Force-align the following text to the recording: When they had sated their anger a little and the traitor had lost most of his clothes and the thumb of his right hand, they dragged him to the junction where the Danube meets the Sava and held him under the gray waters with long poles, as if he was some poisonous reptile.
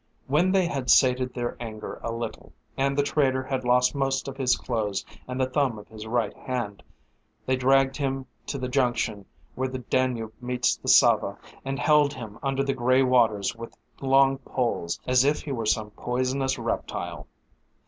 When 0.25 0.51
they 0.51 0.65
had 0.65 0.89
sated 0.89 1.31
their 1.35 1.55
anger 1.59 1.99
a 2.01 2.11
little 2.11 2.53
and 2.75 2.97
the 2.97 3.03
traitor 3.03 3.43
had 3.43 3.63
lost 3.63 3.93
most 3.93 4.27
of 4.27 4.35
his 4.35 4.57
clothes 4.57 5.05
and 5.27 5.39
the 5.39 5.45
thumb 5.45 5.77
of 5.77 5.89
his 5.89 6.07
right 6.07 6.33
hand, 6.35 6.81
they 7.45 7.55
dragged 7.55 7.97
him 7.97 8.25
to 8.47 8.57
the 8.57 8.67
junction 8.67 9.27
where 9.53 9.67
the 9.67 9.77
Danube 9.77 10.33
meets 10.41 10.75
the 10.75 10.87
Sava 10.87 11.37
and 11.63 11.77
held 11.77 12.15
him 12.15 12.39
under 12.41 12.63
the 12.63 12.73
gray 12.73 13.03
waters 13.03 13.55
with 13.55 13.77
long 14.01 14.39
poles, 14.39 14.99
as 15.05 15.23
if 15.23 15.43
he 15.43 15.51
was 15.51 15.71
some 15.71 15.91
poisonous 15.91 16.57
reptile. 16.57 17.27